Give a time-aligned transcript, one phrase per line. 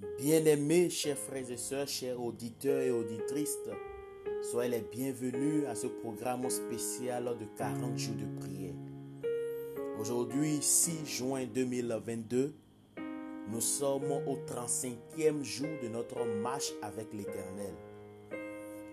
[0.00, 3.58] Bien-aimés, chers frères et sœurs, chers auditeurs et auditrices,
[4.40, 8.74] soyez les bienvenus à ce programme spécial de 40 jours de prière.
[9.98, 12.54] Aujourd'hui, 6 juin 2022,
[13.50, 17.74] nous sommes au 35e jour de notre marche avec l'Éternel.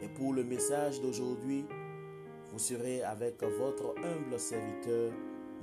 [0.01, 1.63] Et pour le message d'aujourd'hui,
[2.51, 5.13] vous serez avec votre humble serviteur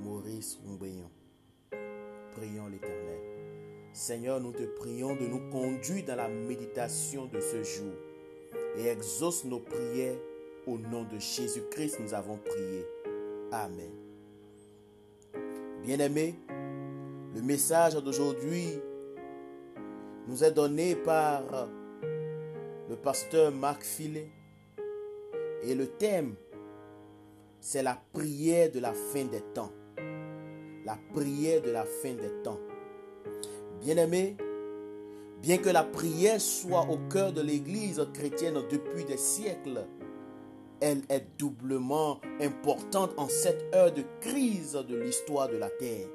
[0.01, 1.09] Maurice Oumbayon.
[2.35, 3.34] Prions l'Éternel.
[3.95, 7.93] Seigneur, nous te prions de nous conduire dans la méditation de ce jour
[8.77, 10.17] et exauce nos prières
[10.67, 12.01] au nom de Jésus-Christ.
[12.01, 12.85] Nous avons prié.
[13.53, 13.91] Amen.
[15.81, 16.35] Bien-aimés,
[17.33, 18.67] le message d'aujourd'hui
[20.27, 21.69] nous est donné par
[22.89, 24.27] le pasteur Marc Filet
[25.63, 26.35] et le thème,
[27.61, 29.71] c'est la prière de la fin des temps.
[30.83, 32.59] La prière de la fin des temps.
[33.85, 34.35] Bien-aimés,
[35.43, 39.85] bien que la prière soit au cœur de l'Église chrétienne depuis des siècles,
[40.81, 46.07] elle est doublement importante en cette heure de crise de l'histoire de la terre.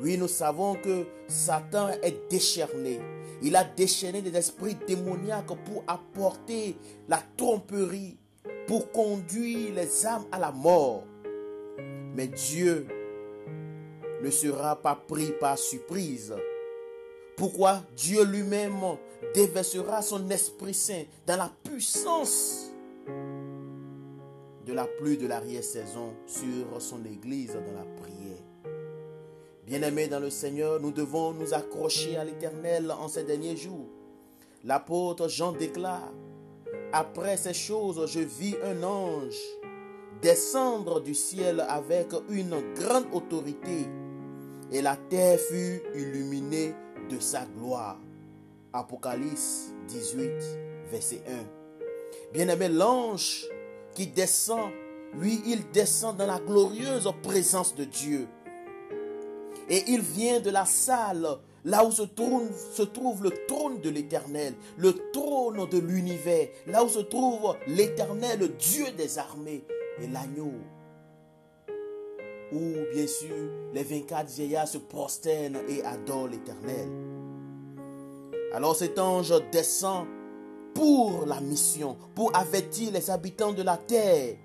[0.00, 2.98] Oui, nous savons que Satan est décharné.
[3.40, 6.74] Il a déchaîné des esprits démoniaques pour apporter
[7.08, 8.18] la tromperie,
[8.66, 11.04] pour conduire les âmes à la mort.
[12.16, 12.88] Mais Dieu
[14.24, 16.34] ne sera pas pris par surprise
[17.40, 18.82] pourquoi Dieu lui-même
[19.32, 22.70] déversera son Esprit Saint dans la puissance
[24.66, 28.44] de la pluie de l'arrière-saison sur son Église dans la prière.
[29.66, 33.88] Bien-aimés dans le Seigneur, nous devons nous accrocher à l'Éternel en ces derniers jours.
[34.62, 36.12] L'apôtre Jean déclare,
[36.92, 39.40] Après ces choses, je vis un ange
[40.20, 43.86] descendre du ciel avec une grande autorité,
[44.70, 46.74] et la terre fut illuminée
[47.10, 47.98] de sa gloire.
[48.72, 50.30] Apocalypse 18,
[50.90, 52.32] verset 1.
[52.32, 53.46] Bien-aimé, l'ange
[53.94, 54.70] qui descend,
[55.14, 58.28] lui, il descend dans la glorieuse présence de Dieu.
[59.68, 61.26] Et il vient de la salle,
[61.64, 66.84] là où se trouve, se trouve le trône de l'Éternel, le trône de l'univers, là
[66.84, 69.64] où se trouve l'Éternel, Dieu des armées,
[70.00, 70.52] et l'agneau
[72.52, 73.36] où bien sûr
[73.72, 76.88] les 24 vieillards se prosternent et adorent l'Éternel.
[78.52, 80.06] Alors cet ange descend
[80.74, 84.36] pour la mission, pour avertir les habitants de la terre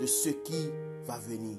[0.00, 0.68] de ce qui
[1.06, 1.58] va venir.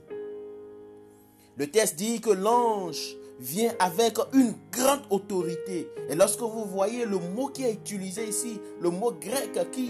[1.58, 5.90] Le texte dit que l'ange vient avec une grande autorité.
[6.10, 9.90] Et lorsque vous voyez le mot qui est utilisé ici, le mot grec qui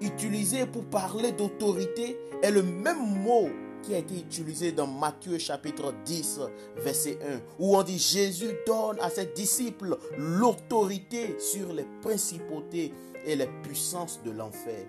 [0.00, 3.48] est utilisé pour parler d'autorité, est le même mot
[3.82, 6.40] qui a été utilisé dans Matthieu chapitre 10,
[6.76, 12.92] verset 1, où on dit Jésus donne à ses disciples l'autorité sur les principautés
[13.24, 14.86] et les puissances de l'enfer.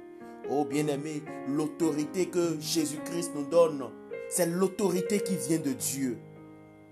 [0.50, 3.90] Oh bien-aimé, l'autorité que Jésus-Christ nous donne,
[4.30, 6.18] c'est l'autorité qui vient de Dieu.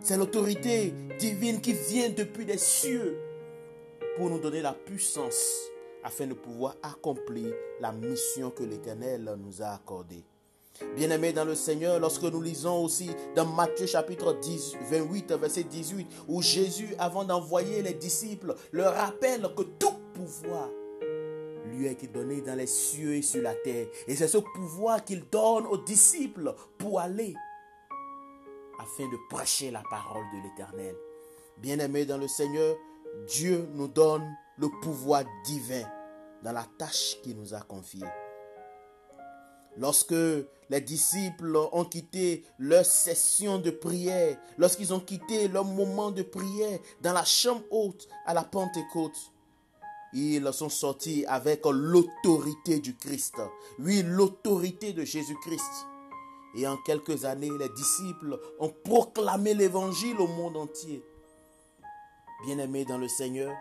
[0.01, 3.17] C'est l'autorité divine qui vient depuis les cieux
[4.17, 5.69] pour nous donner la puissance
[6.03, 10.23] afin de pouvoir accomplir la mission que l'Éternel nous a accordée.
[10.95, 16.07] Bien-aimés dans le Seigneur, lorsque nous lisons aussi dans Matthieu chapitre 10, 28, verset 18,
[16.27, 20.69] où Jésus, avant d'envoyer les disciples, leur rappelle que tout pouvoir
[21.65, 23.87] lui a été donné dans les cieux et sur la terre.
[24.07, 27.33] Et c'est ce pouvoir qu'il donne aux disciples pour aller
[28.79, 30.95] afin de prêcher la parole de l'Éternel.
[31.57, 32.75] Bien-aimés dans le Seigneur,
[33.27, 35.83] Dieu nous donne le pouvoir divin
[36.43, 38.05] dans la tâche qu'il nous a confiée.
[39.77, 40.15] Lorsque
[40.69, 46.79] les disciples ont quitté leur session de prière, lorsqu'ils ont quitté leur moment de prière
[47.01, 49.31] dans la chambre haute à la Pentecôte,
[50.13, 53.35] ils sont sortis avec l'autorité du Christ.
[53.79, 55.87] Oui, l'autorité de Jésus-Christ.
[56.55, 61.03] Et en quelques années, les disciples ont proclamé l'évangile au monde entier.
[62.45, 63.53] Bien-aimés dans le Seigneur,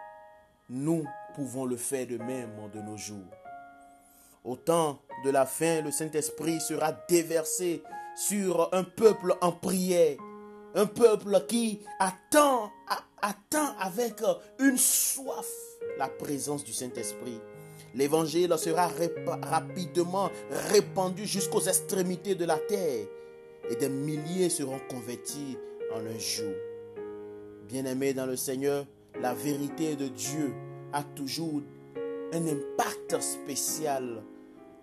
[0.69, 1.05] nous
[1.35, 3.44] pouvons le faire de même de nos jours.
[4.45, 7.83] Au temps de la fin, le Saint-Esprit sera déversé
[8.15, 10.19] sur un peuple en prière.
[10.75, 12.71] Un peuple qui attend,
[13.81, 14.23] avec
[14.59, 15.49] une soif
[15.99, 17.41] la présence du Saint-Esprit.
[17.95, 18.91] L'évangile sera
[19.43, 20.31] rapidement
[20.73, 23.07] répandu jusqu'aux extrémités de la terre
[23.71, 25.57] et des milliers seront convertis
[25.95, 26.53] en un jour.
[27.69, 28.85] Bien-aimés dans le Seigneur,
[29.21, 30.53] la vérité de Dieu
[30.93, 31.63] a toujours
[32.33, 34.23] un impact spécial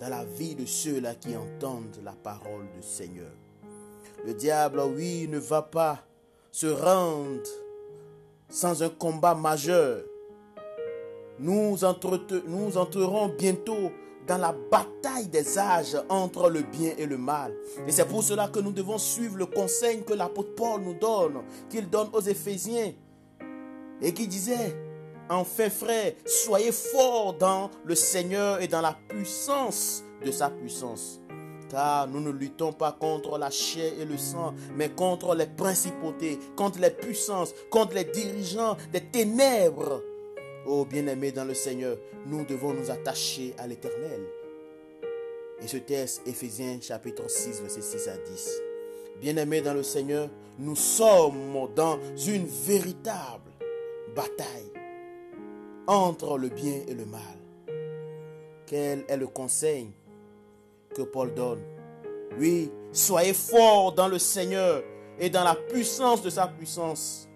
[0.01, 3.31] dans la vie de ceux-là qui entendent la parole du Seigneur.
[4.25, 6.03] Le diable, oui, ne va pas
[6.51, 7.47] se rendre
[8.49, 10.03] sans un combat majeur.
[11.37, 11.77] nous,
[12.47, 13.91] nous entrerons bientôt
[14.27, 17.53] dans la bataille des âges entre le bien et le mal.
[17.87, 21.43] Et c'est pour cela que nous devons suivre le conseil que l'apôtre Paul nous donne,
[21.69, 22.93] qu'il donne aux Éphésiens,
[24.01, 24.75] et qui disait,
[25.31, 31.19] enfin frères, soyez forts dans le Seigneur et dans la puissance de sa puissance.
[31.69, 36.37] Car nous ne luttons pas contre la chair et le sang, mais contre les principautés,
[36.57, 40.03] contre les puissances, contre les dirigeants des ténèbres
[40.65, 41.97] Oh bien-aimés dans le Seigneur,
[42.27, 44.21] nous devons nous attacher à l'Éternel.
[45.63, 48.61] Et ce texte, Éphésiens chapitre 6, verset 6 à 10.
[49.21, 50.29] Bien-aimés dans le Seigneur,
[50.59, 51.97] nous sommes dans
[52.27, 53.49] une véritable
[54.15, 54.80] bataille
[55.87, 57.21] entre le bien et le mal.
[58.65, 59.91] Quel est le conseil
[60.95, 61.61] que Paul donne?
[62.39, 64.83] Oui, soyez forts dans le Seigneur
[65.19, 67.27] et dans la puissance de sa puissance.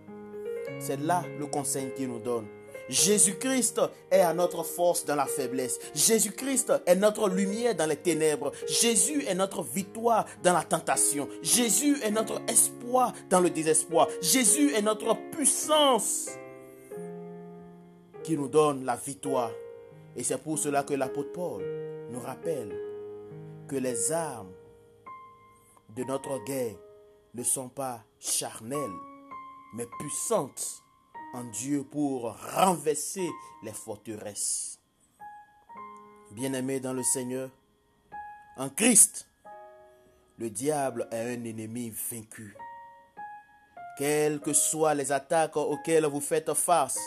[0.80, 2.48] C'est là le conseil qu'il nous donne.
[2.88, 3.82] Jésus-Christ
[4.12, 5.80] est à notre force dans la faiblesse.
[5.94, 8.52] Jésus-Christ est notre lumière dans les ténèbres.
[8.68, 11.28] Jésus est notre victoire dans la tentation.
[11.42, 14.08] Jésus est notre espoir dans le désespoir.
[14.22, 16.30] Jésus est notre puissance
[18.26, 19.52] qui nous donne la victoire.
[20.16, 21.64] Et c'est pour cela que l'apôtre Paul
[22.10, 22.76] nous rappelle
[23.68, 24.52] que les armes
[25.96, 26.76] de notre guerre
[27.36, 28.98] ne sont pas charnelles,
[29.76, 30.82] mais puissantes
[31.36, 33.30] en Dieu pour renverser
[33.62, 34.80] les forteresses.
[36.32, 37.52] Bien-aimés dans le Seigneur,
[38.58, 39.30] en Christ,
[40.40, 42.58] le diable est un ennemi vaincu.
[44.00, 47.00] Quelles que soient les attaques auxquelles vous faites face,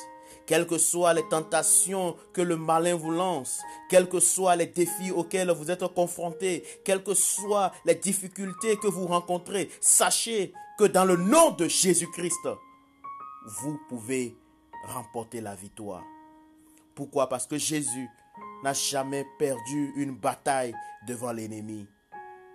[0.47, 5.11] quelles que soient les tentations que le malin vous lance, quels que soient les défis
[5.11, 11.05] auxquels vous êtes confrontés, quelles que soient les difficultés que vous rencontrez, sachez que dans
[11.05, 12.49] le nom de Jésus-Christ,
[13.47, 14.37] vous pouvez
[14.85, 16.05] remporter la victoire.
[16.95, 17.29] Pourquoi?
[17.29, 18.09] Parce que Jésus
[18.63, 20.75] n'a jamais perdu une bataille
[21.07, 21.87] devant l'ennemi.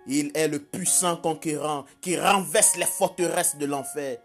[0.06, 4.18] Il est le puissant conquérant qui renverse les forteresses de l'enfer.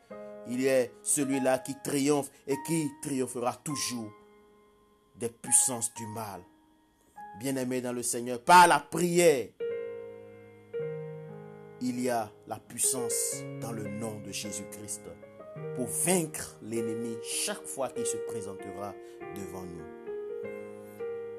[0.49, 4.11] Il est celui-là qui triomphe et qui triomphera toujours
[5.15, 6.41] des puissances du mal.
[7.39, 9.47] Bien-aimé dans le Seigneur, par la prière,
[11.81, 15.03] il y a la puissance dans le nom de Jésus-Christ
[15.75, 18.93] pour vaincre l'ennemi chaque fois qu'il se présentera
[19.35, 19.99] devant nous.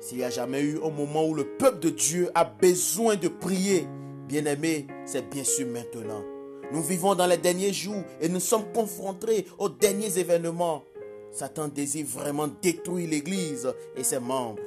[0.01, 3.29] S'il n'y a jamais eu un moment où le peuple de Dieu a besoin de
[3.29, 3.87] prier,
[4.29, 6.25] bien aimé, c'est bien sûr maintenant.
[6.73, 10.85] Nous vivons dans les derniers jours et nous sommes confrontés aux derniers événements.
[11.33, 14.63] Satan désire vraiment détruire l'Église et ses membres.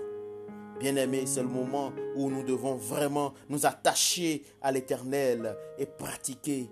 [0.80, 6.70] Bien-aimé, c'est le moment où nous devons vraiment nous attacher à l'Éternel et pratiquer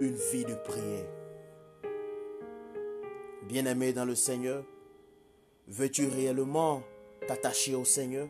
[0.00, 1.06] une vie de prière.
[3.48, 4.62] Bien-aimé dans le Seigneur,
[5.68, 6.82] veux-tu réellement
[7.26, 8.28] t'attacher au Seigneur?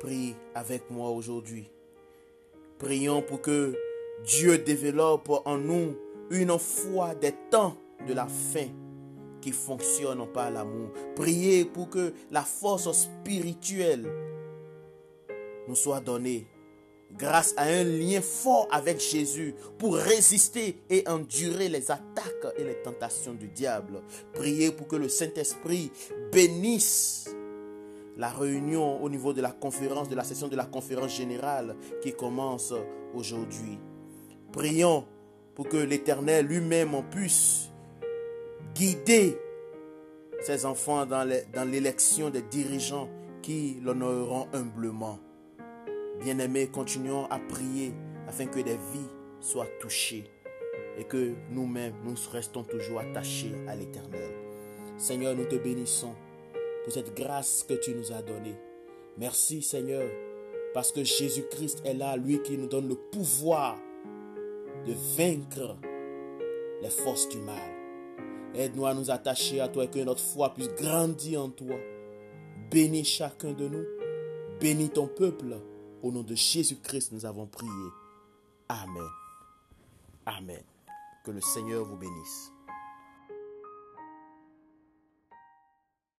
[0.00, 1.70] Prie avec moi aujourd'hui.
[2.80, 3.74] Prions pour que
[4.24, 5.94] Dieu développe en nous
[6.30, 7.76] une foi des temps
[8.08, 8.68] de la fin
[9.42, 10.90] qui fonctionne par l'amour.
[11.14, 14.10] Priez pour que la force spirituelle
[15.68, 16.46] nous soit donnée
[17.18, 22.80] grâce à un lien fort avec Jésus pour résister et endurer les attaques et les
[22.82, 24.00] tentations du diable.
[24.32, 25.90] Priez pour que le Saint-Esprit
[26.32, 27.29] bénisse
[28.20, 32.12] la réunion au niveau de la conférence, de la session de la conférence générale qui
[32.12, 32.74] commence
[33.14, 33.78] aujourd'hui.
[34.52, 35.06] Prions
[35.54, 37.70] pour que l'Éternel lui-même puisse
[38.74, 39.38] guider
[40.42, 43.08] ses enfants dans l'élection des dirigeants
[43.40, 45.18] qui l'honoreront humblement.
[46.20, 47.94] Bien-aimés, continuons à prier
[48.28, 49.08] afin que des vies
[49.40, 50.24] soient touchées
[50.98, 54.30] et que nous-mêmes, nous restons toujours attachés à l'Éternel.
[54.98, 56.14] Seigneur, nous te bénissons
[56.84, 58.56] pour cette grâce que tu nous as donnée.
[59.18, 60.08] Merci Seigneur,
[60.74, 63.78] parce que Jésus-Christ est là, lui qui nous donne le pouvoir
[64.86, 65.76] de vaincre
[66.82, 67.80] les forces du mal.
[68.54, 71.76] Aide-nous à nous attacher à toi et que notre foi puisse grandir en toi.
[72.70, 73.84] Bénis chacun de nous.
[74.60, 75.56] Bénis ton peuple
[76.02, 77.70] au nom de Jésus-Christ, nous avons prié.
[78.68, 79.08] Amen.
[80.26, 80.62] Amen.
[81.24, 82.52] Que le Seigneur vous bénisse.